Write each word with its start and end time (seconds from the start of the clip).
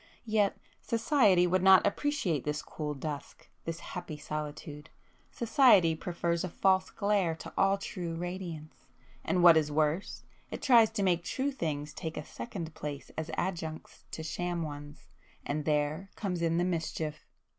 —Yet 0.25 0.57
'society' 0.81 1.45
would 1.45 1.61
not 1.61 1.85
appreciate 1.85 2.43
this 2.43 2.63
cool 2.63 2.95
dusk, 2.95 3.47
this 3.65 3.81
happy 3.81 4.17
solitude;—'society' 4.17 5.93
prefers 5.95 6.43
a 6.43 6.49
false 6.49 6.89
glare 6.89 7.35
to 7.35 7.53
all 7.55 7.77
true 7.77 8.15
radiance. 8.15 8.87
And 9.23 9.43
what 9.43 9.57
is 9.57 9.71
worse 9.71 10.23
it 10.49 10.63
tries 10.63 10.89
to 10.89 11.03
make 11.03 11.23
true 11.23 11.51
things 11.51 11.93
take 11.93 12.17
a 12.17 12.25
second 12.25 12.73
place 12.73 13.11
as 13.15 13.29
adjuncts 13.37 14.03
to 14.09 14.23
sham 14.23 14.63
ones,—and 14.63 15.65
there 15.65 16.09
comes 16.15 16.41
in 16.41 16.57
the 16.57 16.65
mischief." 16.65 17.27